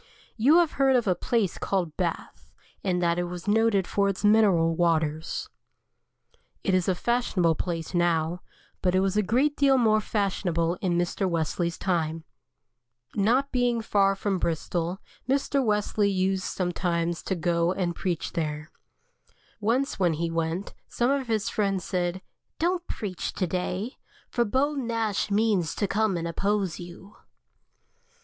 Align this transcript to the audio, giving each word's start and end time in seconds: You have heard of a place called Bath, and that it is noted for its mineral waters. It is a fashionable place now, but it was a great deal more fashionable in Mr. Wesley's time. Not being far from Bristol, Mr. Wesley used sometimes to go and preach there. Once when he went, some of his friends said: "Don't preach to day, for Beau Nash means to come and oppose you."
You 0.35 0.57
have 0.57 0.71
heard 0.81 0.95
of 0.95 1.05
a 1.05 1.13
place 1.13 1.59
called 1.59 1.95
Bath, 1.95 2.49
and 2.83 3.03
that 3.03 3.19
it 3.19 3.27
is 3.27 3.47
noted 3.47 3.85
for 3.85 4.09
its 4.09 4.25
mineral 4.25 4.75
waters. 4.75 5.47
It 6.63 6.73
is 6.73 6.87
a 6.87 6.95
fashionable 6.95 7.53
place 7.53 7.93
now, 7.93 8.41
but 8.81 8.95
it 8.95 9.01
was 9.01 9.15
a 9.15 9.21
great 9.21 9.55
deal 9.55 9.77
more 9.77 10.01
fashionable 10.01 10.73
in 10.81 10.97
Mr. 10.97 11.29
Wesley's 11.29 11.77
time. 11.77 12.23
Not 13.15 13.51
being 13.51 13.79
far 13.79 14.15
from 14.15 14.39
Bristol, 14.39 14.99
Mr. 15.29 15.63
Wesley 15.63 16.09
used 16.09 16.45
sometimes 16.45 17.21
to 17.21 17.35
go 17.35 17.71
and 17.71 17.95
preach 17.95 18.31
there. 18.33 18.71
Once 19.59 19.99
when 19.99 20.13
he 20.13 20.31
went, 20.31 20.73
some 20.87 21.11
of 21.11 21.27
his 21.27 21.47
friends 21.47 21.83
said: 21.83 22.23
"Don't 22.57 22.87
preach 22.87 23.33
to 23.33 23.45
day, 23.45 23.97
for 24.31 24.45
Beau 24.45 24.73
Nash 24.73 25.29
means 25.29 25.75
to 25.75 25.87
come 25.87 26.17
and 26.17 26.27
oppose 26.27 26.79
you." 26.79 27.17